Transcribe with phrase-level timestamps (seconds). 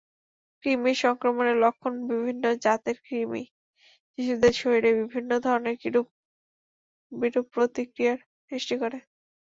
[0.63, 3.43] কৃমির সংক্রমণের লক্ষণবিভিন্ন জাতের কৃমি
[4.11, 5.75] শিশুদের শরীরে বিভিন্ন ধরনের
[7.11, 8.19] বিরূপ প্রতিক্রিয়ার
[8.49, 8.97] সৃষ্টি করে।